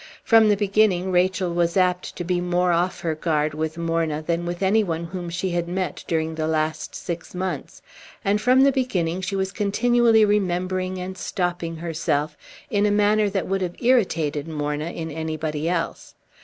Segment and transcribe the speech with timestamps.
[0.23, 4.47] From the beginning, Rachel was apt to be more off her guard with Morna than
[4.47, 7.83] with any one whom she had met during the last six months;
[8.25, 12.35] and, from the beginning, she was continually remembering and stopping herself
[12.71, 16.15] in a manner that would have irritated Morna in anybody else.